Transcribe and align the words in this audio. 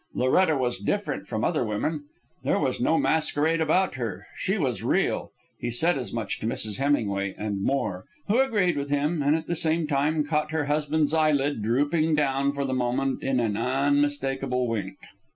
Loretta 0.15 0.57
was 0.57 0.79
different 0.79 1.27
from 1.27 1.43
other 1.43 1.63
women. 1.63 2.05
There 2.43 2.57
was 2.57 2.81
no 2.81 2.97
masquerade 2.97 3.61
about 3.61 3.93
her. 3.97 4.25
She 4.35 4.57
was 4.57 4.81
real. 4.81 5.29
He 5.59 5.69
said 5.69 5.95
as 5.95 6.11
much 6.11 6.39
to 6.39 6.47
Mrs. 6.47 6.79
Hemingway, 6.79 7.35
and 7.37 7.61
more, 7.61 8.05
who 8.27 8.39
agreed 8.39 8.77
with 8.77 8.89
him 8.89 9.21
and 9.21 9.35
at 9.35 9.45
the 9.45 9.55
same 9.55 9.85
time 9.85 10.23
caught 10.23 10.49
her 10.49 10.65
husband's 10.65 11.13
eyelid 11.13 11.61
drooping 11.61 12.15
down 12.15 12.51
for 12.51 12.65
the 12.65 12.73
moment 12.73 13.21
in 13.21 13.39
an 13.39 13.55
unmistakable 13.55 14.67
wink. 14.67 14.97